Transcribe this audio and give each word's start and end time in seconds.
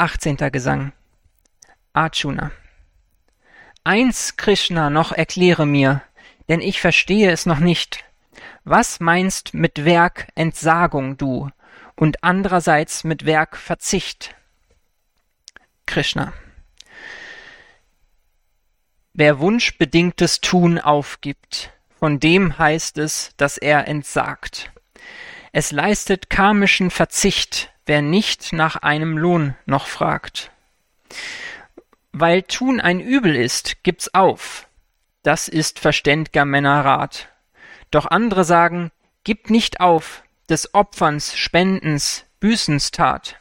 18. 0.00 0.38
Gesang 0.50 0.94
Arjuna 1.92 2.52
Eins, 3.84 4.38
Krishna, 4.38 4.88
noch 4.88 5.12
erkläre 5.12 5.66
mir, 5.66 6.00
denn 6.48 6.62
ich 6.62 6.80
verstehe 6.80 7.30
es 7.30 7.44
noch 7.44 7.58
nicht. 7.58 8.02
Was 8.64 9.00
meinst 9.00 9.52
mit 9.52 9.84
Werk 9.84 10.28
Entsagung 10.36 11.18
du 11.18 11.50
und 11.96 12.24
andererseits 12.24 13.04
mit 13.04 13.26
Werk 13.26 13.58
Verzicht? 13.58 14.34
Krishna 15.84 16.32
Wer 19.12 19.38
wunschbedingtes 19.38 20.40
Tun 20.40 20.78
aufgibt, 20.78 21.74
von 21.98 22.20
dem 22.20 22.56
heißt 22.56 22.96
es, 22.96 23.32
dass 23.36 23.58
er 23.58 23.86
entsagt. 23.86 24.72
Es 25.52 25.72
leistet 25.72 26.30
karmischen 26.30 26.88
Verzicht, 26.90 27.70
wer 27.90 28.02
nicht 28.02 28.52
nach 28.52 28.76
einem 28.76 29.18
Lohn 29.18 29.56
noch 29.66 29.88
fragt. 29.88 30.52
Weil 32.12 32.44
Tun 32.44 32.80
ein 32.80 33.00
Übel 33.00 33.34
ist, 33.34 33.82
gibt's 33.82 34.14
auf. 34.14 34.68
Das 35.24 35.48
ist 35.48 35.80
verständger 35.80 36.44
Männer 36.44 36.84
Rat. 36.84 37.30
Doch 37.90 38.06
andere 38.06 38.44
sagen, 38.44 38.92
gib 39.24 39.50
nicht 39.50 39.80
auf, 39.80 40.22
des 40.48 40.72
Opferns, 40.72 41.36
Spendens, 41.36 42.26
Büßens 42.38 42.92
Tat. 42.92 43.40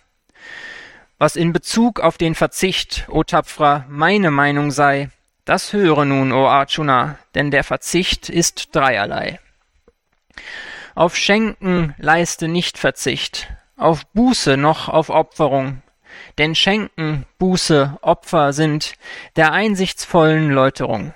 Was 1.19 1.35
in 1.35 1.53
Bezug 1.53 1.99
auf 1.99 2.17
den 2.17 2.33
Verzicht, 2.33 3.05
o 3.07 3.23
Tapfrer, 3.23 3.85
meine 3.87 4.31
Meinung 4.31 4.71
sei, 4.71 5.11
das 5.45 5.73
höre 5.73 6.05
nun, 6.05 6.31
o 6.31 6.47
Arjuna, 6.47 7.19
denn 7.35 7.51
der 7.51 7.63
Verzicht 7.63 8.29
ist 8.29 8.75
dreierlei. 8.75 9.39
Auf 10.95 11.15
Schenken 11.15 11.93
leiste 11.99 12.47
nicht 12.47 12.79
Verzicht, 12.79 13.47
auf 13.79 14.05
Buße 14.07 14.57
noch 14.57 14.89
auf 14.89 15.09
Opferung, 15.09 15.81
denn 16.37 16.55
Schenken, 16.55 17.25
Buße, 17.37 17.97
Opfer 18.01 18.53
sind 18.53 18.93
der 19.35 19.53
einsichtsvollen 19.53 20.51
Läuterung. 20.51 21.13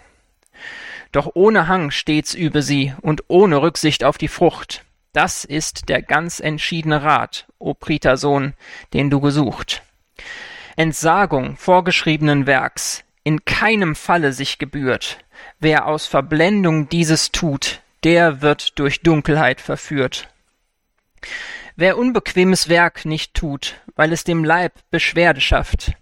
Doch 1.12 1.32
ohne 1.36 1.68
Hang 1.68 1.92
stets 1.92 2.34
übe 2.34 2.62
sie 2.62 2.94
und 3.02 3.24
ohne 3.28 3.62
Rücksicht 3.62 4.04
auf 4.04 4.18
die 4.18 4.28
Frucht. 4.28 4.84
Das 5.12 5.46
ist 5.46 5.90
der 5.90 6.02
ganz 6.02 6.40
entschiedene 6.40 7.04
Rat, 7.04 7.46
o 7.60 7.76
Prita-Sohn, 7.76 8.54
den 8.94 9.12
du 9.12 9.22
gesucht. 9.22 9.84
Entsagung 10.76 11.56
vorgeschriebenen 11.56 12.48
Werks 12.48 13.04
in 13.24 13.46
keinem 13.46 13.96
Falle 13.96 14.34
sich 14.34 14.58
gebührt. 14.58 15.20
Wer 15.60 15.86
aus 15.86 16.08
Verblendung 16.08 16.90
dieses 16.90 17.32
tut, 17.32 17.82
der 18.04 18.42
wird 18.42 18.80
durch 18.80 19.02
Dunkelheit 19.02 19.62
verführt. 19.62 20.33
Wer 21.76 21.98
unbequemes 21.98 22.70
Werk 22.70 23.06
nicht 23.06 23.34
tut, 23.34 23.82
weil 23.96 24.14
es 24.14 24.24
dem 24.24 24.44
Leib 24.44 24.74
Beschwerde 24.92 25.42
schafft, 25.42 25.94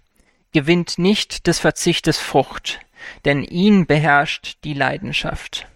gewinnt 0.52 0.98
nicht 0.98 1.46
des 1.46 1.58
Verzichtes 1.58 2.18
Frucht, 2.18 2.80
denn 3.24 3.42
ihn 3.42 3.86
beherrscht 3.86 4.58
die 4.64 4.74
Leidenschaft. 4.74 5.66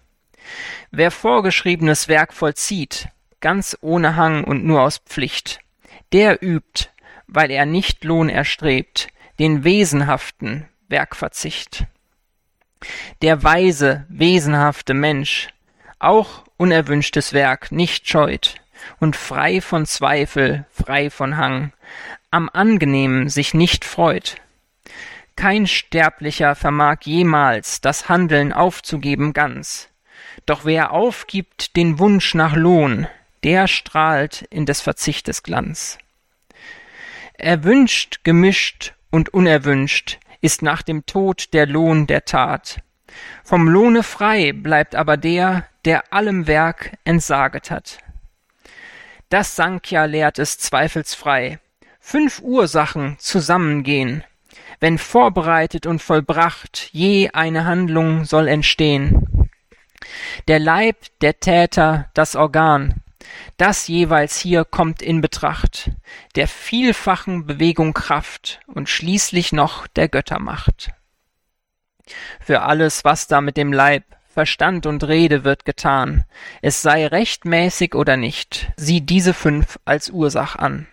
Wer 0.91 1.09
vorgeschriebenes 1.09 2.07
Werk 2.07 2.33
vollzieht, 2.33 3.09
ganz 3.39 3.75
ohne 3.81 4.15
Hang 4.15 4.43
und 4.43 4.63
nur 4.65 4.83
aus 4.83 4.99
Pflicht, 4.99 5.59
der 6.13 6.43
übt, 6.43 6.89
weil 7.25 7.49
er 7.49 7.65
nicht 7.65 8.03
Lohn 8.03 8.29
erstrebt, 8.29 9.07
den 9.39 9.63
wesenhaften 9.63 10.69
Werkverzicht. 10.87 11.85
Der 13.23 13.43
weise, 13.43 14.05
wesenhafte 14.09 14.93
Mensch 14.93 15.49
auch 15.99 16.43
unerwünschtes 16.57 17.33
Werk 17.33 17.71
nicht 17.71 18.07
scheut, 18.07 18.55
und 18.99 19.15
frei 19.15 19.61
von 19.61 19.85
Zweifel, 19.85 20.65
frei 20.71 21.09
von 21.09 21.37
Hang, 21.37 21.73
am 22.31 22.49
Angenehmen 22.51 23.29
sich 23.29 23.53
nicht 23.53 23.85
freut. 23.85 24.37
Kein 25.35 25.67
Sterblicher 25.67 26.55
vermag 26.55 26.97
jemals 27.03 27.79
das 27.81 28.09
Handeln 28.09 28.51
aufzugeben 28.51 29.33
ganz, 29.33 29.89
doch 30.45 30.65
wer 30.65 30.91
aufgibt 30.91 31.75
den 31.75 31.99
Wunsch 31.99 32.33
nach 32.33 32.55
Lohn, 32.55 33.07
der 33.43 33.67
strahlt 33.67 34.41
in 34.49 34.65
des 34.65 34.81
Verzichtes 34.81 35.43
Glanz. 35.43 35.99
Erwünscht, 37.33 38.21
gemischt 38.23 38.93
und 39.11 39.33
unerwünscht 39.33 40.17
ist 40.41 40.61
nach 40.63 40.81
dem 40.81 41.05
Tod 41.05 41.53
der 41.53 41.67
Lohn 41.67 42.07
der 42.07 42.25
Tat. 42.25 42.81
Vom 43.43 43.67
Lohne 43.67 44.03
frei 44.03 44.53
bleibt 44.53 44.95
aber 44.95 45.17
der, 45.17 45.67
der 45.85 46.11
allem 46.11 46.47
Werk 46.47 46.97
entsaget 47.05 47.71
hat. 47.71 47.99
Das 49.29 49.57
Sankhya 49.57 50.05
lehrt 50.05 50.39
es 50.39 50.57
zweifelsfrei. 50.57 51.59
Fünf 51.99 52.39
Ursachen 52.41 53.17
zusammengehen. 53.19 54.23
Wenn 54.79 54.97
vorbereitet 54.97 55.85
und 55.85 56.01
vollbracht 56.01 56.89
je 56.93 57.31
eine 57.31 57.65
Handlung 57.65 58.23
soll 58.23 58.47
entstehen. 58.47 59.49
Der 60.47 60.59
Leib, 60.59 60.97
der 61.21 61.39
Täter, 61.39 62.09
das 62.13 62.35
Organ, 62.35 63.01
das 63.57 63.87
jeweils 63.87 64.37
hier 64.37 64.63
kommt 64.63 65.01
in 65.01 65.19
Betracht, 65.19 65.91
der 66.35 66.47
vielfachen 66.47 67.45
Bewegung 67.45 67.93
Kraft 67.93 68.61
und 68.67 68.87
schließlich 68.87 69.51
noch 69.51 69.87
der 69.87 70.07
Göttermacht. 70.07 70.91
Für 72.39 72.61
alles, 72.61 73.03
was 73.03 73.27
da 73.27 73.41
mit 73.41 73.57
dem 73.57 73.73
Leib, 73.73 74.03
Verstand 74.37 74.85
und 74.85 75.03
Rede 75.03 75.43
wird 75.43 75.65
getan, 75.65 76.23
es 76.61 76.83
sei 76.83 77.07
rechtmäßig 77.07 77.95
oder 77.95 78.17
nicht, 78.17 78.71
sieh 78.75 79.01
diese 79.01 79.33
fünf 79.33 79.79
als 79.83 80.11
Ursach 80.11 80.55
an. 80.55 80.85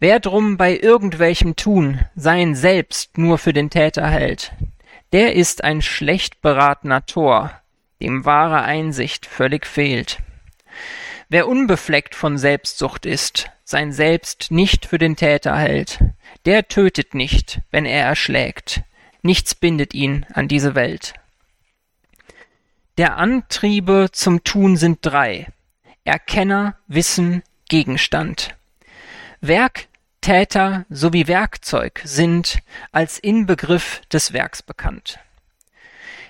Wer 0.00 0.20
drum 0.20 0.58
bei 0.58 0.76
irgendwelchem 0.76 1.56
Tun 1.56 2.04
sein 2.14 2.54
Selbst 2.54 3.16
nur 3.16 3.38
für 3.38 3.54
den 3.54 3.70
Täter 3.70 4.06
hält, 4.06 4.52
der 5.14 5.34
ist 5.34 5.64
ein 5.64 5.80
schlecht 5.80 6.42
beratener 6.42 7.06
Tor, 7.06 7.50
dem 8.02 8.26
wahre 8.26 8.60
Einsicht 8.60 9.24
völlig 9.24 9.64
fehlt. 9.64 10.18
Wer 11.30 11.48
unbefleckt 11.48 12.14
von 12.14 12.36
Selbstsucht 12.36 13.06
ist, 13.06 13.48
sein 13.64 13.92
Selbst 13.92 14.50
nicht 14.50 14.84
für 14.84 14.98
den 14.98 15.16
Täter 15.16 15.56
hält, 15.56 16.00
der 16.44 16.68
tötet 16.68 17.14
nicht, 17.14 17.62
wenn 17.70 17.86
er 17.86 18.04
erschlägt. 18.04 18.82
Nichts 19.22 19.54
bindet 19.54 19.94
ihn 19.94 20.26
an 20.34 20.48
diese 20.48 20.74
Welt. 20.74 21.14
Der 22.96 23.16
Antriebe 23.16 24.10
zum 24.12 24.44
Tun 24.44 24.76
sind 24.76 24.98
drei. 25.02 25.48
Erkenner, 26.04 26.76
Wissen, 26.86 27.42
Gegenstand. 27.68 28.54
Werk, 29.40 29.88
Täter 30.20 30.86
sowie 30.88 31.26
Werkzeug 31.26 32.00
sind 32.04 32.60
als 32.92 33.18
Inbegriff 33.18 34.02
des 34.12 34.32
Werks 34.32 34.62
bekannt. 34.62 35.18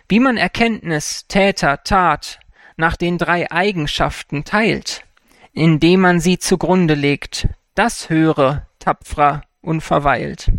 Wie 0.08 0.20
man 0.20 0.38
Erkenntnis, 0.38 1.26
Täter, 1.28 1.84
Tat 1.84 2.40
nach 2.76 2.96
den 2.96 3.18
drei 3.18 3.52
Eigenschaften 3.52 4.44
teilt, 4.44 5.04
indem 5.52 6.00
man 6.00 6.18
sie 6.18 6.38
zugrunde 6.38 6.94
legt, 6.94 7.46
das 7.74 8.08
höre, 8.08 8.66
tapfrer, 8.78 9.42
unverweilt. 9.60 10.50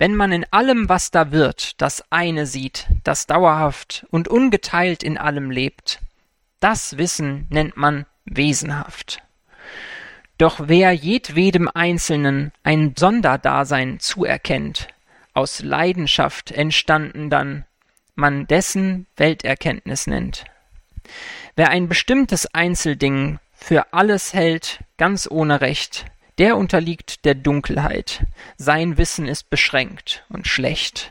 Wenn 0.00 0.14
man 0.14 0.32
in 0.32 0.46
allem, 0.50 0.88
was 0.88 1.10
da 1.10 1.30
wird, 1.30 1.78
das 1.82 2.02
eine 2.08 2.46
sieht, 2.46 2.86
das 3.04 3.26
dauerhaft 3.26 4.06
und 4.10 4.28
ungeteilt 4.28 5.02
in 5.02 5.18
allem 5.18 5.50
lebt, 5.50 6.00
das 6.58 6.96
Wissen 6.96 7.46
nennt 7.50 7.76
man 7.76 8.06
wesenhaft. 8.24 9.22
Doch 10.38 10.58
wer 10.68 10.92
jedwedem 10.92 11.68
Einzelnen 11.68 12.50
ein 12.62 12.94
Sonderdasein 12.96 14.00
zuerkennt, 14.00 14.88
aus 15.34 15.60
Leidenschaft 15.60 16.50
entstanden 16.50 17.28
dann, 17.28 17.66
man 18.14 18.46
dessen 18.46 19.06
Welterkenntnis 19.18 20.06
nennt. 20.06 20.46
Wer 21.56 21.68
ein 21.68 21.88
bestimmtes 21.88 22.46
Einzelding 22.54 23.38
für 23.52 23.92
alles 23.92 24.32
hält, 24.32 24.82
ganz 24.96 25.28
ohne 25.30 25.60
Recht, 25.60 26.06
der 26.40 26.56
unterliegt 26.56 27.26
der 27.26 27.34
Dunkelheit, 27.34 28.26
sein 28.56 28.96
Wissen 28.96 29.28
ist 29.28 29.50
beschränkt 29.50 30.24
und 30.30 30.48
schlecht. 30.48 31.10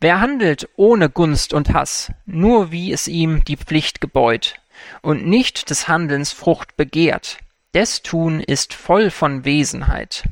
Wer 0.00 0.20
handelt 0.20 0.68
ohne 0.74 1.08
Gunst 1.08 1.54
und 1.54 1.72
Hass, 1.72 2.10
nur 2.26 2.72
wie 2.72 2.92
es 2.92 3.06
ihm 3.06 3.44
die 3.44 3.56
Pflicht 3.56 4.00
gebeut, 4.00 4.56
und 5.02 5.24
nicht 5.24 5.70
des 5.70 5.86
Handelns 5.86 6.32
Frucht 6.32 6.76
begehrt, 6.76 7.38
des 7.74 8.02
Tun 8.02 8.40
ist 8.40 8.74
voll 8.74 9.10
von 9.10 9.44
Wesenheit. 9.44 10.24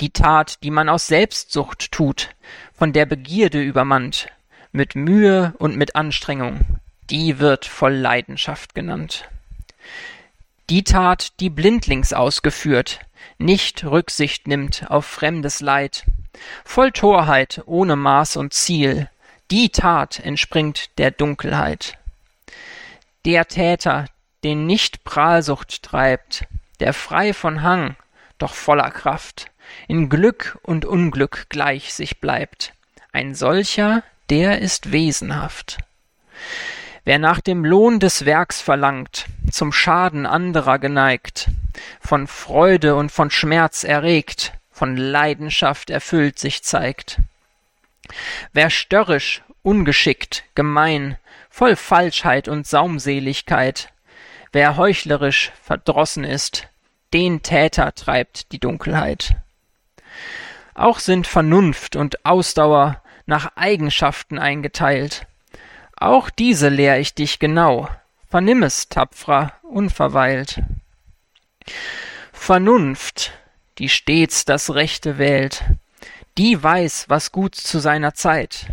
Die 0.00 0.10
Tat, 0.10 0.62
die 0.62 0.70
man 0.70 0.88
aus 0.88 1.06
Selbstsucht 1.06 1.92
tut, 1.92 2.30
von 2.72 2.94
der 2.94 3.04
Begierde 3.04 3.62
übermannt, 3.62 4.28
mit 4.72 4.94
Mühe 4.94 5.52
und 5.58 5.76
mit 5.76 5.96
Anstrengung, 5.96 6.60
die 7.10 7.38
wird 7.38 7.66
voll 7.66 7.92
Leidenschaft 7.92 8.74
genannt. 8.74 9.28
Die 10.70 10.82
Tat, 10.82 11.40
die 11.40 11.50
blindlings 11.50 12.14
ausgeführt, 12.14 13.00
nicht 13.36 13.84
Rücksicht 13.84 14.48
nimmt 14.48 14.90
auf 14.90 15.04
fremdes 15.04 15.60
Leid, 15.60 16.06
voll 16.64 16.90
Torheit, 16.90 17.62
ohne 17.66 17.96
Maß 17.96 18.36
und 18.36 18.54
Ziel, 18.54 19.10
die 19.50 19.68
Tat 19.68 20.20
entspringt 20.20 20.98
der 20.98 21.10
Dunkelheit. 21.10 21.98
Der 23.26 23.46
Täter, 23.46 24.06
den 24.42 24.66
nicht 24.66 25.04
Prahlsucht 25.04 25.82
treibt, 25.82 26.46
der 26.80 26.94
frei 26.94 27.34
von 27.34 27.62
Hang, 27.62 27.96
doch 28.38 28.54
voller 28.54 28.90
Kraft, 28.90 29.50
in 29.86 30.08
Glück 30.08 30.58
und 30.62 30.86
Unglück 30.86 31.46
gleich 31.50 31.92
sich 31.92 32.20
bleibt. 32.20 32.72
Ein 33.12 33.34
solcher, 33.34 34.02
der 34.30 34.60
ist 34.60 34.92
wesenhaft. 34.92 35.78
Wer 37.04 37.18
nach 37.18 37.40
dem 37.40 37.64
Lohn 37.66 38.00
des 38.00 38.24
Werks 38.24 38.62
verlangt, 38.62 39.26
zum 39.54 39.72
Schaden 39.72 40.26
anderer 40.26 40.78
geneigt, 40.78 41.48
von 42.00 42.26
Freude 42.26 42.96
und 42.96 43.12
von 43.12 43.30
Schmerz 43.30 43.84
erregt, 43.84 44.52
von 44.70 44.96
Leidenschaft 44.96 45.90
erfüllt 45.90 46.38
sich 46.40 46.64
zeigt. 46.64 47.20
Wer 48.52 48.68
störrisch, 48.68 49.42
ungeschickt, 49.62 50.44
gemein, 50.56 51.16
voll 51.50 51.76
Falschheit 51.76 52.48
und 52.48 52.66
Saumseligkeit, 52.66 53.92
wer 54.50 54.76
heuchlerisch, 54.76 55.52
verdrossen 55.62 56.24
ist, 56.24 56.66
den 57.12 57.42
Täter 57.42 57.94
treibt 57.94 58.50
die 58.50 58.58
Dunkelheit. 58.58 59.36
Auch 60.74 60.98
sind 60.98 61.28
Vernunft 61.28 61.94
und 61.94 62.26
Ausdauer 62.26 63.00
nach 63.26 63.52
Eigenschaften 63.54 64.40
eingeteilt. 64.40 65.28
Auch 65.96 66.28
diese 66.28 66.68
lehr 66.68 66.98
ich 66.98 67.14
dich 67.14 67.38
genau. 67.38 67.88
Vernimm 68.34 68.64
es, 68.64 68.88
tapfrer, 68.88 69.52
unverweilt. 69.62 70.60
Vernunft, 72.32 73.30
die 73.78 73.88
stets 73.88 74.44
das 74.44 74.74
Rechte 74.74 75.18
wählt, 75.18 75.62
die 76.36 76.60
weiß, 76.60 77.04
was 77.06 77.30
gut 77.30 77.54
zu 77.54 77.78
seiner 77.78 78.14
Zeit, 78.14 78.72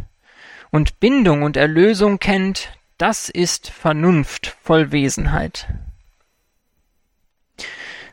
und 0.72 1.00
Bindung 1.00 1.44
und 1.44 1.58
Erlösung 1.58 2.18
kennt, 2.18 2.76
das 2.98 3.30
ist 3.30 3.70
Vernunft 3.70 4.58
voll 4.64 4.92
Wesenheit. 4.92 5.68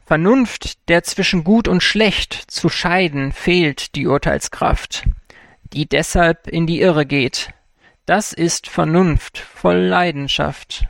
Vernunft, 0.04 0.86
der 0.90 1.02
zwischen 1.02 1.44
gut 1.44 1.66
und 1.66 1.82
schlecht 1.82 2.34
zu 2.34 2.68
scheiden 2.68 3.32
fehlt 3.32 3.94
die 3.94 4.06
Urteilskraft, 4.06 5.04
die 5.72 5.88
deshalb 5.88 6.46
in 6.46 6.66
die 6.66 6.82
Irre 6.82 7.06
geht, 7.06 7.54
das 8.04 8.34
ist 8.34 8.68
Vernunft 8.68 9.38
voll 9.38 9.78
Leidenschaft. 9.78 10.86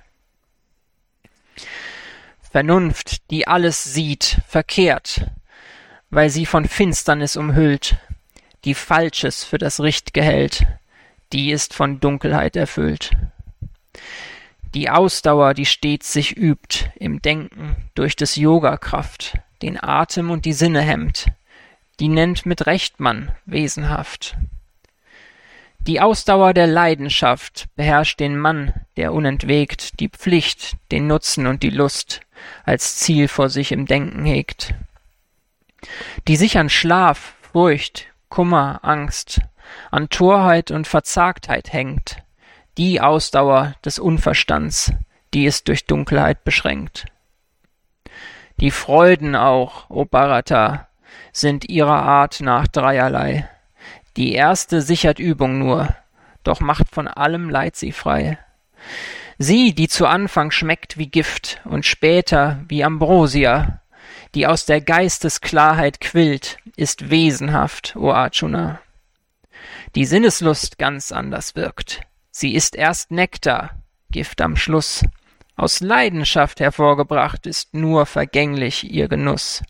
Vernunft, 2.51 3.31
die 3.31 3.47
alles 3.47 3.85
sieht, 3.85 4.41
verkehrt, 4.47 5.27
weil 6.11 6.31
sie 6.31 6.47
von 6.47 6.67
Finsternis 6.67 7.37
umhüllt, 7.37 7.97
die 8.65 8.75
Falsches 8.75 9.45
für 9.45 9.59
das 9.59 9.81
Richtge 9.81 10.23
hält, 10.23 10.67
die 11.33 11.51
ist 11.51 11.75
von 11.75 12.01
Dunkelheit 12.01 12.57
erfüllt. 12.57 13.11
Die 14.75 14.91
Ausdauer, 14.91 15.55
die 15.55 15.67
stets 15.67 16.13
sich 16.13 16.37
übt 16.37 16.91
im 16.97 17.23
Denken 17.23 17.77
durch 17.95 18.17
des 18.17 18.37
Yoga 18.37 18.77
Kraft, 18.77 19.35
den 19.63 19.83
Atem 19.83 20.31
und 20.31 20.45
die 20.45 20.53
Sinne 20.53 20.81
hemmt, 20.81 21.27
die 22.01 22.09
nennt 22.09 22.47
mit 22.47 22.67
Recht 22.67 23.01
man 23.01 23.33
wesenhaft. 23.45 24.37
Die 25.87 26.01
Ausdauer 26.01 26.53
der 26.53 26.67
Leidenschaft 26.67 27.67
beherrscht 27.75 28.21
den 28.21 28.37
Mann, 28.37 28.75
der 28.97 29.13
unentwegt 29.13 30.01
die 30.01 30.09
Pflicht, 30.09 30.77
den 30.93 31.07
Nutzen 31.07 31.47
und 31.47 31.63
die 31.63 31.71
Lust 31.71 32.21
als 32.65 32.97
Ziel 32.97 33.29
vor 33.29 33.49
sich 33.49 33.73
im 33.73 33.87
Denken 33.87 34.25
hegt. 34.25 34.75
Die 36.27 36.37
sich 36.37 36.59
an 36.59 36.69
Schlaf, 36.69 37.35
Furcht, 37.53 38.07
Kummer, 38.29 38.81
Angst, 38.83 39.41
an 39.91 40.09
Torheit 40.09 40.71
und 40.71 40.87
Verzagtheit 40.87 41.73
hängt, 41.73 42.23
die 42.77 43.01
Ausdauer 43.01 43.75
des 43.85 43.99
Unverstands, 43.99 44.93
die 45.35 45.45
ist 45.45 45.69
durch 45.69 45.87
Dunkelheit 45.87 46.45
beschränkt. 46.45 47.07
Die 48.61 48.71
Freuden 48.71 49.37
auch, 49.37 49.89
o 49.89 50.05
Bharata, 50.05 50.89
sind 51.33 51.69
ihrer 51.69 52.03
Art 52.03 52.41
nach 52.41 52.67
dreierlei. 52.67 53.49
Die 54.19 54.33
erste 54.33 54.83
sichert 54.83 55.21
Übung 55.21 55.61
nur, 55.61 55.95
doch 56.43 56.59
macht 56.59 56.91
von 56.91 57.07
allem 57.07 57.49
Leid 57.49 57.77
sie 57.77 57.93
frei. 57.93 58.37
Sie, 59.39 59.77
die 59.77 59.87
zu 59.87 60.09
Anfang 60.09 60.51
schmeckt 60.51 60.99
wie 60.99 61.07
Gift 61.07 61.61
und 61.65 61.87
später 61.87 62.65
wie 62.67 62.83
Ambrosia, 62.83 63.81
die 64.35 64.49
aus 64.49 64.67
der 64.67 64.81
Geistesklarheit 64.81 66.01
quillt, 66.01 66.59
ist 66.75 67.11
wesenhaft, 67.11 67.95
o 67.95 68.11
Arjuna. 68.11 68.81
Die 69.95 70.05
Sinneslust 70.05 70.79
ganz 70.79 71.13
anders 71.13 71.55
wirkt. 71.55 72.01
Sie 72.33 72.57
ist 72.57 72.75
erst 72.75 73.13
Nektar, 73.13 73.85
Gift 74.11 74.41
am 74.41 74.57
Schluss. 74.57 75.05
Aus 75.55 75.79
Leidenschaft 75.79 76.59
hervorgebracht 76.59 77.47
ist 77.47 77.73
nur 77.73 78.05
vergänglich 78.05 78.91
ihr 78.91 79.07
Genuss. 79.07 79.63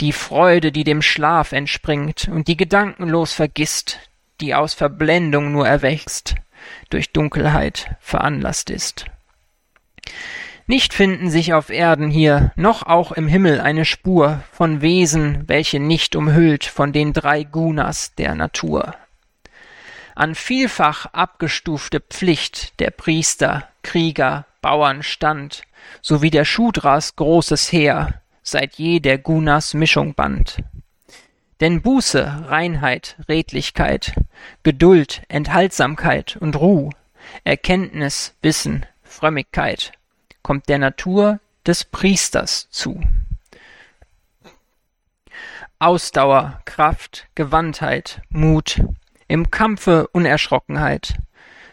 Die 0.00 0.12
Freude, 0.12 0.70
die 0.70 0.84
dem 0.84 1.02
Schlaf 1.02 1.52
entspringt 1.52 2.28
und 2.28 2.46
die 2.46 2.56
gedankenlos 2.56 3.32
vergisst, 3.32 3.98
die 4.40 4.54
aus 4.54 4.74
Verblendung 4.74 5.50
nur 5.50 5.66
erwächst, 5.66 6.36
durch 6.90 7.12
Dunkelheit 7.12 7.96
veranlasst 7.98 8.70
ist. 8.70 9.06
Nicht 10.68 10.92
finden 10.94 11.30
sich 11.30 11.54
auf 11.54 11.70
Erden 11.70 12.10
hier, 12.10 12.52
noch 12.54 12.84
auch 12.84 13.10
im 13.12 13.26
Himmel 13.26 13.60
eine 13.60 13.84
Spur 13.84 14.42
von 14.52 14.82
Wesen, 14.82 15.44
welche 15.48 15.80
nicht 15.80 16.14
umhüllt 16.14 16.64
von 16.64 16.92
den 16.92 17.12
drei 17.12 17.42
Gunas 17.42 18.14
der 18.16 18.34
Natur. 18.34 18.94
An 20.14 20.34
vielfach 20.34 21.06
abgestufte 21.06 22.00
Pflicht 22.00 22.78
der 22.80 22.90
Priester, 22.90 23.68
Krieger, 23.82 24.46
Bauern 24.60 25.02
stand, 25.02 25.62
sowie 26.02 26.30
der 26.30 26.44
Shudras 26.44 27.16
großes 27.16 27.72
Heer, 27.72 28.20
seit 28.50 28.76
je 28.76 29.00
der 29.00 29.18
Gunas 29.18 29.74
Mischung 29.74 30.14
band. 30.14 30.62
Denn 31.60 31.82
Buße, 31.82 32.44
Reinheit, 32.46 33.16
Redlichkeit, 33.28 34.14
Geduld, 34.62 35.22
Enthaltsamkeit 35.28 36.36
und 36.36 36.56
Ruh, 36.56 36.90
Erkenntnis, 37.44 38.34
Wissen, 38.42 38.86
Frömmigkeit 39.02 39.92
kommt 40.42 40.68
der 40.68 40.78
Natur 40.78 41.40
des 41.66 41.84
Priesters 41.84 42.70
zu. 42.70 43.02
Ausdauer, 45.80 46.60
Kraft, 46.64 47.26
Gewandtheit, 47.34 48.22
Mut, 48.30 48.80
im 49.26 49.50
Kampfe 49.50 50.08
Unerschrockenheit, 50.08 51.14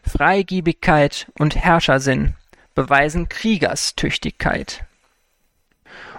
Freigiebigkeit 0.04 1.32
und 1.40 1.56
Herrschersinn 1.56 2.36
beweisen 2.76 3.30
Kriegerstüchtigkeit. 3.30 4.86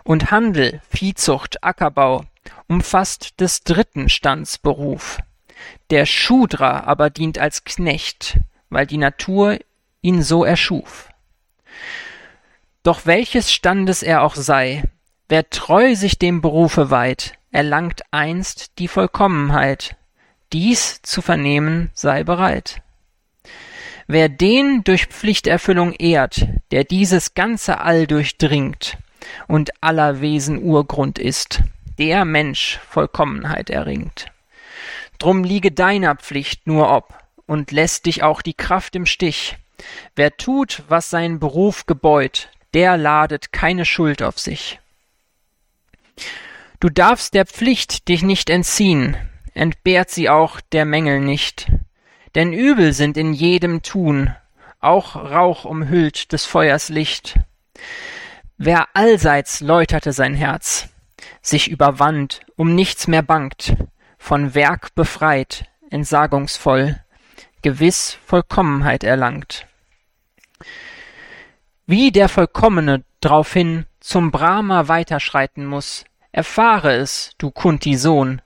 Und 0.07 0.31
Handel, 0.31 0.81
Viehzucht, 0.89 1.65
Ackerbau 1.65 2.25
umfasst 2.69 3.41
des 3.41 3.65
dritten 3.65 4.09
Stands 4.09 4.57
Beruf. 4.57 5.19
Der 5.91 6.07
Schudra 6.07 6.85
aber 6.85 7.11
dient 7.11 7.41
als 7.41 7.65
Knecht, 7.65 8.39
weil 8.71 8.87
die 8.87 8.99
Natur 8.99 9.59
ihn 10.03 10.23
so 10.23 10.45
erschuf. 10.45 11.09
Doch 12.85 13.05
welches 13.05 13.51
Standes 13.53 14.05
er 14.05 14.23
auch 14.23 14.37
sei, 14.37 14.85
wer 15.29 15.51
treu 15.51 15.97
sich 15.97 16.21
dem 16.21 16.41
Berufe 16.41 16.91
weiht, 16.93 17.33
erlangt 17.51 18.03
einst 18.13 18.79
die 18.79 18.87
Vollkommenheit. 18.87 19.97
Dies 20.53 21.03
zu 21.03 21.21
vernehmen 21.21 21.91
sei 21.95 22.23
bereit. 22.23 22.81
Wer 24.07 24.29
den 24.29 24.85
durch 24.85 25.07
Pflichterfüllung 25.07 25.95
ehrt, 25.95 26.47
der 26.71 26.85
dieses 26.85 27.35
ganze 27.35 27.81
All 27.81 28.07
durchdringt 28.07 28.99
und 29.47 29.71
aller 29.83 30.21
Wesen 30.21 30.63
Urgrund 30.63 31.19
ist, 31.19 31.61
der 31.99 32.25
Mensch 32.25 32.79
Vollkommenheit 32.89 33.71
erringt. 33.71 34.27
Drum 35.19 35.45
liege 35.45 35.73
deiner 35.73 36.17
Pflicht 36.17 36.67
nur 36.67 36.91
ob 36.91 37.15
und 37.47 37.73
lässt 37.73 38.07
dich 38.07 38.23
auch 38.23 38.43
die 38.43 38.55
Kraft 38.55 38.97
im 38.97 39.07
Stich. 39.07 39.57
Wer 40.15 40.37
tut, 40.37 40.83
was 40.89 41.11
sein 41.11 41.39
Beruf 41.39 41.87
gebeut, 41.87 42.49
der 42.75 42.97
ladet 42.97 43.53
keine 43.53 43.85
Schuld 43.85 44.23
auf 44.23 44.39
sich. 44.39 44.81
Du 46.81 46.91
darfst 46.91 47.35
der 47.35 47.47
Pflicht 47.47 48.09
dich 48.09 48.23
nicht 48.23 48.51
entziehen, 48.51 49.17
entbehrt 49.55 50.11
sie 50.11 50.29
auch 50.29 50.61
der 50.73 50.85
Mängel 50.85 51.21
nicht. 51.21 51.69
Denn 52.35 52.53
Übel 52.53 52.93
sind 52.93 53.17
in 53.17 53.33
jedem 53.33 53.83
Tun, 53.83 54.35
auch 54.81 55.17
Rauch 55.17 55.65
umhüllt 55.65 56.33
des 56.33 56.45
Feuers 56.45 56.91
Licht. 56.91 57.39
Wer 58.59 58.89
allseits 58.95 59.61
läuterte 59.61 60.15
sein 60.15 60.35
Herz, 60.35 60.89
sich 61.43 61.69
überwand, 61.69 62.41
um 62.57 62.75
nichts 62.75 63.07
mehr 63.07 63.23
bangt, 63.23 63.77
von 64.17 64.55
Werk 64.55 64.95
befreit, 64.95 65.67
entsagungsvoll, 65.91 66.99
gewiss 67.61 68.17
Vollkommenheit 68.25 69.05
erlangt. 69.05 69.67
Wie 71.87 72.11
der 72.11 72.31
Vollkommene 72.31 73.05
draufhin 73.21 73.85
zum 74.01 74.31
Brahma 74.31 74.89
weiterschreiten 74.89 75.67
muss, 75.67 76.05
erfahre 76.33 76.95
es, 76.95 77.33
du 77.37 77.51
Kunti 77.51 77.97
Sohn, 77.97 78.41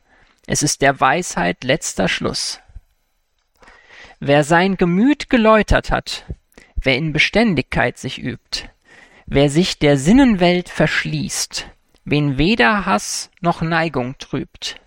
es 0.46 0.64
ist 0.64 0.82
der 0.82 0.98
Weisheit 1.00 1.62
letzter 1.62 2.08
Schluss. 2.08 2.60
Wer 4.18 4.42
sein 4.42 4.76
Gemüt 4.76 5.30
geläutert 5.30 5.92
hat, 5.92 6.24
wer 6.74 6.96
in 6.96 7.12
Beständigkeit 7.12 7.96
sich 7.96 8.18
übt, 8.18 8.68
wer 9.30 9.48
sich 9.48 9.78
der 9.78 9.96
Sinnenwelt 9.96 10.68
verschließt, 10.68 11.68
wen 12.04 12.36
weder 12.36 12.84
Hass 12.84 13.30
noch 13.40 13.62
Neigung 13.62 14.18
trübt. 14.18 14.80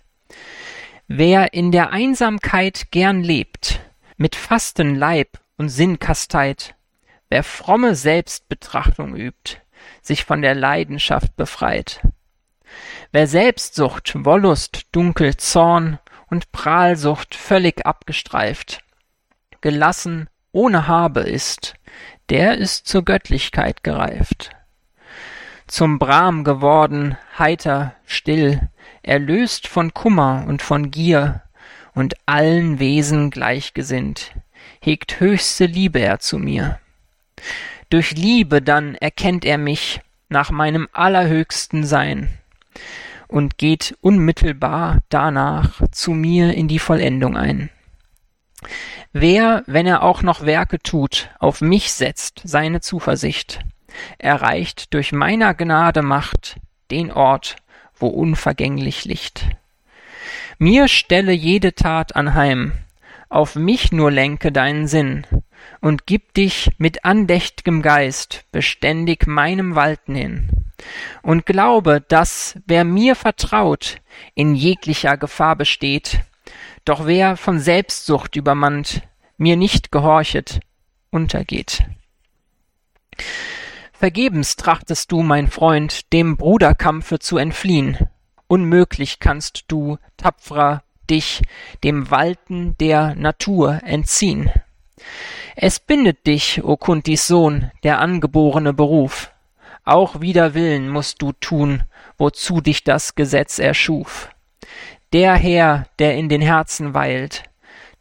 Wer 1.08 1.54
in 1.54 1.72
der 1.72 1.92
Einsamkeit 1.92 2.90
gern 2.90 3.22
lebt, 3.22 3.80
mit 4.18 4.36
Fasten 4.36 4.94
Leib 4.94 5.40
und 5.56 5.70
Sinn 5.70 5.98
kasteit, 5.98 6.74
wer 7.30 7.42
fromme 7.42 7.94
Selbstbetrachtung 7.94 9.16
übt, 9.16 9.62
sich 10.02 10.24
von 10.24 10.42
der 10.42 10.54
Leidenschaft 10.54 11.34
befreit. 11.36 12.02
Wer 13.12 13.26
Selbstsucht, 13.26 14.12
Wollust, 14.26 14.88
Dunkel, 14.92 15.38
Zorn 15.38 15.98
und 16.28 16.52
Prahlsucht 16.52 17.34
völlig 17.34 17.86
abgestreift, 17.86 18.80
gelassen, 19.62 20.28
ohne 20.52 20.86
Habe 20.86 21.20
ist, 21.20 21.74
der 22.30 22.58
ist 22.58 22.86
zur 22.86 23.04
Göttlichkeit 23.04 23.82
gereift. 23.82 24.50
Zum 25.66 25.98
Brahm 25.98 26.44
geworden, 26.44 27.16
heiter, 27.38 27.94
still, 28.06 28.68
erlöst 29.02 29.66
von 29.66 29.94
Kummer 29.94 30.44
und 30.46 30.62
von 30.62 30.90
Gier 30.90 31.42
und 31.94 32.14
allen 32.26 32.78
Wesen 32.78 33.30
gleichgesinnt, 33.30 34.32
hegt 34.80 35.20
höchste 35.20 35.66
Liebe 35.66 36.00
er 36.00 36.18
zu 36.18 36.38
mir. 36.38 36.78
Durch 37.90 38.12
Liebe 38.12 38.60
dann 38.60 38.94
erkennt 38.96 39.44
er 39.44 39.58
mich 39.58 40.00
nach 40.28 40.50
meinem 40.50 40.88
allerhöchsten 40.92 41.84
Sein 41.84 42.38
und 43.28 43.58
geht 43.58 43.96
unmittelbar 44.00 45.00
danach 45.08 45.82
zu 45.90 46.12
mir 46.12 46.54
in 46.54 46.68
die 46.68 46.78
Vollendung 46.78 47.36
ein. 47.36 47.70
Wer, 49.12 49.62
wenn 49.66 49.86
er 49.86 50.02
auch 50.02 50.22
noch 50.22 50.44
Werke 50.44 50.78
tut, 50.78 51.30
auf 51.38 51.60
mich 51.60 51.92
setzt 51.92 52.42
seine 52.44 52.80
Zuversicht, 52.80 53.60
erreicht 54.18 54.92
durch 54.94 55.12
meiner 55.12 55.54
Gnade 55.54 56.02
Macht 56.02 56.56
den 56.90 57.12
Ort, 57.12 57.56
wo 57.94 58.08
unvergänglich 58.08 59.04
Licht. 59.04 59.46
Mir 60.58 60.88
stelle 60.88 61.32
jede 61.32 61.74
Tat 61.74 62.16
anheim, 62.16 62.72
auf 63.28 63.56
mich 63.56 63.92
nur 63.92 64.10
lenke 64.10 64.52
deinen 64.52 64.86
Sinn 64.86 65.26
und 65.80 66.06
gib 66.06 66.34
dich 66.34 66.70
mit 66.78 67.04
andächt'gem 67.04 67.82
Geist 67.82 68.44
beständig 68.52 69.26
meinem 69.26 69.74
Walten 69.74 70.14
hin 70.14 70.48
und 71.22 71.46
glaube, 71.46 72.00
dass, 72.00 72.58
wer 72.66 72.84
mir 72.84 73.16
vertraut, 73.16 74.00
in 74.34 74.54
jeglicher 74.54 75.16
Gefahr 75.16 75.56
besteht, 75.56 76.20
doch 76.84 77.06
wer 77.06 77.36
von 77.36 77.58
Selbstsucht 77.58 78.36
übermannt, 78.36 79.02
mir 79.36 79.56
nicht 79.56 79.90
gehorchet, 79.90 80.60
untergeht. 81.10 81.84
Vergebens 83.92 84.56
trachtest 84.56 85.12
du, 85.12 85.22
mein 85.22 85.48
Freund, 85.48 86.12
dem 86.12 86.36
Bruderkampfe 86.36 87.18
zu 87.18 87.38
entfliehen. 87.38 87.96
Unmöglich 88.48 89.18
kannst 89.20 89.64
du, 89.68 89.98
tapferer, 90.16 90.82
dich 91.08 91.42
dem 91.82 92.10
Walten 92.10 92.76
der 92.78 93.14
Natur 93.14 93.80
entziehen. 93.84 94.50
Es 95.56 95.78
bindet 95.78 96.26
dich, 96.26 96.62
o 96.64 96.76
Kuntis 96.76 97.26
Sohn, 97.26 97.70
der 97.82 98.00
angeborene 98.00 98.72
Beruf. 98.72 99.30
Auch 99.84 100.20
wider 100.20 100.54
Willen 100.54 100.88
musst 100.88 101.22
du 101.22 101.32
tun, 101.32 101.84
wozu 102.18 102.60
dich 102.60 102.84
das 102.84 103.14
Gesetz 103.14 103.58
erschuf. 103.58 104.30
Der 105.14 105.36
Herr, 105.36 105.86
der 106.00 106.16
in 106.16 106.28
den 106.28 106.42
Herzen 106.42 106.92
weilt, 106.92 107.44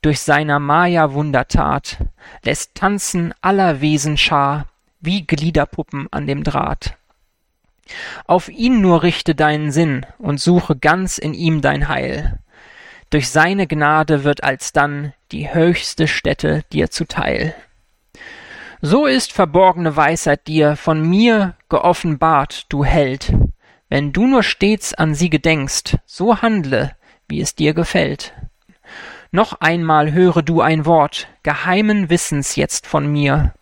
durch 0.01 0.21
seiner 0.21 0.57
Maya 0.57 1.13
Wundertat, 1.13 1.99
lässt 2.43 2.73
tanzen 2.73 3.35
aller 3.39 3.81
Wesen 3.81 4.17
Schar, 4.17 4.65
wie 4.99 5.27
Gliederpuppen 5.27 6.07
an 6.09 6.25
dem 6.25 6.43
Draht. 6.43 6.97
Auf 8.25 8.49
ihn 8.49 8.81
nur 8.81 9.03
richte 9.03 9.35
deinen 9.35 9.69
Sinn 9.69 10.07
und 10.17 10.41
suche 10.41 10.75
ganz 10.75 11.19
in 11.19 11.35
ihm 11.35 11.61
dein 11.61 11.87
Heil. 11.87 12.39
Durch 13.11 13.29
seine 13.29 13.67
Gnade 13.67 14.23
wird 14.23 14.43
alsdann 14.43 15.13
die 15.31 15.53
höchste 15.53 16.07
Stätte 16.07 16.63
dir 16.71 16.89
zuteil. 16.89 17.53
So 18.81 19.05
ist 19.05 19.33
verborgene 19.33 19.95
Weisheit 19.95 20.47
dir 20.47 20.75
von 20.75 21.07
mir 21.07 21.53
geoffenbart, 21.69 22.65
du 22.69 22.83
Held. 22.83 23.31
Wenn 23.87 24.13
du 24.13 24.25
nur 24.25 24.41
stets 24.41 24.95
an 24.95 25.13
sie 25.13 25.29
gedenkst, 25.29 25.97
so 26.07 26.41
handle, 26.41 26.95
wie 27.27 27.41
es 27.41 27.55
dir 27.55 27.73
gefällt. 27.73 28.33
Noch 29.31 29.61
einmal 29.61 30.11
höre 30.11 30.41
du 30.43 30.61
ein 30.61 30.85
Wort 30.85 31.27
geheimen 31.41 32.09
Wissens 32.09 32.55
jetzt 32.55 32.85
von 32.85 33.11
mir. 33.11 33.53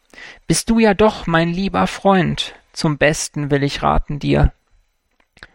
Bist 0.46 0.70
du 0.70 0.80
ja 0.80 0.94
doch 0.94 1.28
mein 1.28 1.50
lieber 1.50 1.88
Freund, 1.88 2.54
zum 2.74 2.98
Besten 2.98 3.52
will 3.52 3.64
ich 3.64 3.82
raten 3.82 4.20
dir. 4.20 4.54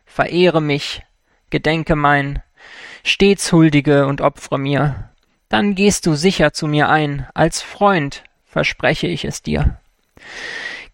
Verehre 0.06 0.62
mich, 0.62 1.02
gedenke 1.50 1.96
mein, 1.96 2.42
stets 3.04 3.52
huldige 3.52 4.06
und 4.06 4.20
opfre 4.20 4.58
mir. 4.58 5.10
Dann 5.48 5.74
gehst 5.74 6.06
du 6.06 6.14
sicher 6.14 6.52
zu 6.52 6.66
mir 6.66 6.88
ein, 6.88 7.26
als 7.34 7.62
Freund, 7.62 8.24
verspreche 8.46 9.06
ich 9.06 9.24
es 9.24 9.42
dir. 9.42 9.78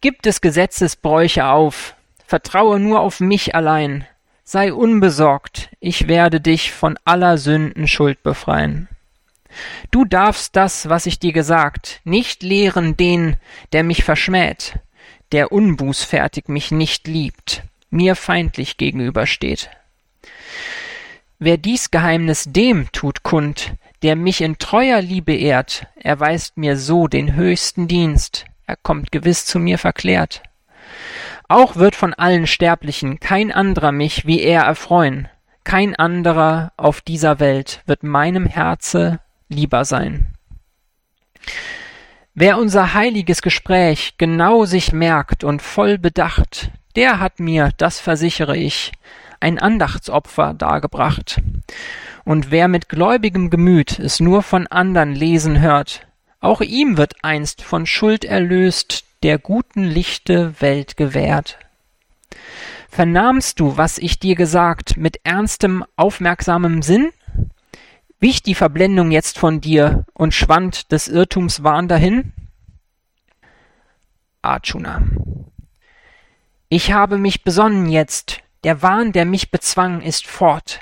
Gib 0.00 0.22
des 0.22 0.40
Gesetzes 0.40 0.96
Bräuche 0.96 1.46
auf, 1.46 1.94
vertraue 2.26 2.80
nur 2.80 3.00
auf 3.00 3.20
mich 3.20 3.54
allein, 3.54 4.04
sei 4.44 4.72
unbesorgt, 4.72 5.70
ich 5.80 6.08
werde 6.08 6.40
dich 6.40 6.72
von 6.72 6.98
aller 7.04 7.38
Sünden 7.38 7.88
Schuld 7.88 8.22
befreien. 8.22 8.88
Du 9.90 10.04
darfst 10.04 10.56
das, 10.56 10.88
was 10.88 11.06
ich 11.06 11.18
dir 11.18 11.32
gesagt, 11.32 12.00
nicht 12.04 12.42
lehren 12.42 12.96
den, 12.96 13.36
der 13.72 13.84
mich 13.84 14.04
verschmäht, 14.04 14.78
der 15.32 15.52
unbußfertig 15.52 16.48
mich 16.48 16.70
nicht 16.70 17.06
liebt, 17.06 17.62
mir 17.90 18.16
feindlich 18.16 18.76
gegenübersteht. 18.76 19.70
Wer 21.38 21.56
dies 21.56 21.90
Geheimnis 21.90 22.44
dem 22.48 22.90
tut 22.92 23.22
kund, 23.22 23.74
der 24.02 24.16
mich 24.16 24.40
in 24.40 24.58
treuer 24.58 25.00
Liebe 25.00 25.34
ehrt, 25.34 25.86
erweist 25.96 26.56
mir 26.56 26.76
so 26.76 27.08
den 27.08 27.34
höchsten 27.34 27.88
Dienst, 27.88 28.46
er 28.66 28.76
kommt 28.76 29.12
gewiss 29.12 29.44
zu 29.44 29.58
mir 29.58 29.78
verklärt. 29.78 30.42
Auch 31.48 31.76
wird 31.76 31.94
von 31.94 32.14
allen 32.14 32.46
Sterblichen 32.46 33.20
kein 33.20 33.52
anderer 33.52 33.92
mich 33.92 34.26
wie 34.26 34.40
er 34.40 34.62
erfreuen, 34.62 35.28
kein 35.64 35.94
anderer 35.94 36.72
auf 36.76 37.00
dieser 37.00 37.40
Welt 37.40 37.82
wird 37.86 38.02
meinem 38.02 38.46
Herze 38.46 39.20
lieber 39.48 39.84
sein. 39.84 40.34
Wer 42.34 42.56
unser 42.58 42.94
heiliges 42.94 43.42
Gespräch 43.42 44.14
genau 44.16 44.64
sich 44.64 44.92
merkt 44.92 45.44
und 45.44 45.60
voll 45.60 45.98
bedacht, 45.98 46.70
der 46.96 47.20
hat 47.20 47.40
mir, 47.40 47.70
das 47.76 48.00
versichere 48.00 48.56
ich, 48.56 48.92
ein 49.40 49.58
Andachtsopfer 49.58 50.54
dargebracht. 50.54 51.42
Und 52.24 52.50
wer 52.50 52.68
mit 52.68 52.88
gläubigem 52.88 53.50
Gemüt 53.50 53.98
es 53.98 54.20
nur 54.20 54.42
von 54.42 54.66
andern 54.66 55.12
lesen 55.12 55.60
hört, 55.60 56.06
auch 56.40 56.60
ihm 56.60 56.96
wird 56.96 57.14
einst 57.22 57.62
von 57.62 57.86
Schuld 57.86 58.24
erlöst 58.24 59.04
der 59.22 59.38
guten 59.38 59.84
Lichte 59.84 60.60
Welt 60.60 60.96
gewährt. 60.96 61.58
Vernahmst 62.88 63.60
du, 63.60 63.76
was 63.76 63.98
ich 63.98 64.18
dir 64.18 64.34
gesagt, 64.34 64.96
mit 64.96 65.20
ernstem, 65.24 65.84
aufmerksamem 65.96 66.82
Sinn? 66.82 67.10
Wich 68.20 68.42
die 68.42 68.54
Verblendung 68.54 69.10
jetzt 69.10 69.38
von 69.38 69.60
dir 69.60 70.04
und 70.12 70.34
schwand 70.34 70.92
des 70.92 71.08
Irrtums 71.08 71.62
Wahn 71.62 71.88
dahin? 71.88 72.32
Arjuna. 74.42 75.02
Ich 76.68 76.92
habe 76.92 77.18
mich 77.18 77.44
besonnen 77.44 77.86
jetzt, 77.88 78.40
der 78.64 78.82
Wahn, 78.82 79.12
der 79.12 79.24
mich 79.24 79.50
bezwang, 79.50 80.00
ist 80.00 80.26
fort. 80.26 80.80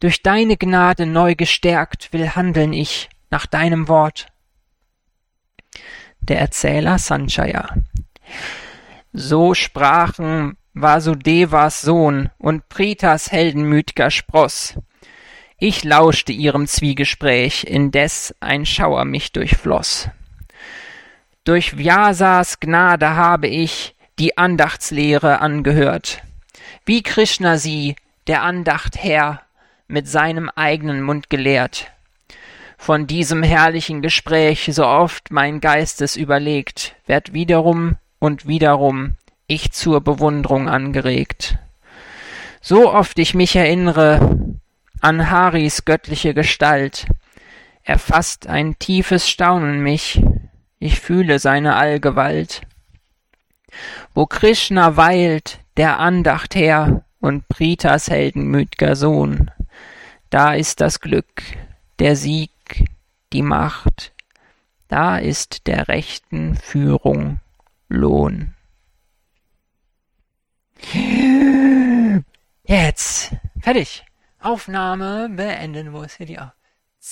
Durch 0.00 0.22
deine 0.22 0.56
Gnade 0.56 1.06
neu 1.06 1.34
gestärkt 1.34 2.12
will 2.12 2.30
handeln 2.30 2.72
ich 2.72 3.10
nach 3.30 3.46
deinem 3.46 3.88
Wort. 3.88 4.28
Der 6.22 6.38
Erzähler 6.38 6.98
Sanjaya. 6.98 7.68
So 9.12 9.54
sprachen 9.54 10.56
Vasudevas 10.74 11.80
Sohn 11.80 12.30
und 12.38 12.68
Pritas 12.68 13.32
heldenmütger 13.32 14.10
Spross. 14.10 14.78
Ich 15.58 15.84
lauschte 15.84 16.32
ihrem 16.32 16.66
Zwiegespräch, 16.66 17.64
indes 17.64 18.34
ein 18.40 18.64
Schauer 18.64 19.04
mich 19.04 19.32
durchfloß. 19.32 20.08
Durch 21.44 21.76
Vyasas 21.76 22.60
Gnade 22.60 23.16
habe 23.16 23.48
ich 23.48 23.94
die 24.18 24.38
Andachtslehre 24.38 25.40
angehört, 25.40 26.22
wie 26.86 27.02
Krishna 27.02 27.58
sie, 27.58 27.96
der 28.26 28.42
Andacht 28.42 28.96
Herr, 28.96 29.42
mit 29.88 30.08
seinem 30.08 30.48
eigenen 30.50 31.02
Mund 31.02 31.30
gelehrt. 31.30 31.90
Von 32.82 33.06
diesem 33.06 33.42
herrlichen 33.42 34.00
Gespräch, 34.00 34.70
so 34.72 34.86
oft 34.86 35.30
mein 35.30 35.60
Geistes 35.60 36.16
überlegt, 36.16 36.96
werd 37.04 37.34
wiederum 37.34 37.98
und 38.18 38.48
wiederum 38.48 39.16
ich 39.46 39.72
zur 39.72 40.00
Bewundrung 40.00 40.66
angeregt. 40.66 41.58
So 42.62 42.90
oft 42.90 43.18
ich 43.18 43.34
mich 43.34 43.54
erinnere, 43.54 44.58
an 45.02 45.30
Haris 45.30 45.84
göttliche 45.84 46.32
Gestalt. 46.32 47.04
Erfasst 47.82 48.46
ein 48.46 48.78
tiefes 48.78 49.28
Staunen 49.28 49.82
mich, 49.82 50.22
ich 50.78 51.00
fühle 51.00 51.38
seine 51.38 51.76
Allgewalt. 51.76 52.62
Wo 54.14 54.24
Krishna 54.24 54.96
weilt, 54.96 55.58
der 55.76 55.98
Andacht 55.98 56.54
her, 56.54 57.04
und 57.20 57.46
Britas 57.46 58.10
heldenmüt'ger 58.10 58.96
Sohn. 58.96 59.50
Da 60.30 60.54
ist 60.54 60.80
das 60.80 61.00
Glück, 61.00 61.42
der 61.98 62.16
Sieg, 62.16 62.50
die 63.32 63.42
Macht, 63.42 64.12
da 64.88 65.18
ist 65.18 65.66
der 65.66 65.88
rechten 65.88 66.56
Führung 66.56 67.40
Lohn. 67.88 68.54
Jetzt. 72.64 73.34
Fertig. 73.60 74.04
Aufnahme 74.40 75.28
beenden. 75.28 75.92
Wo 75.92 76.02
ist 76.02 76.16
hier 76.16 76.26
die? 76.26 76.38